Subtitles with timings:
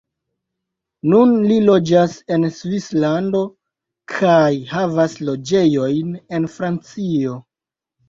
[1.11, 3.43] Nun li loĝas en Svislando
[4.17, 4.41] kaj
[4.75, 7.43] havas loĝejojn en Francio.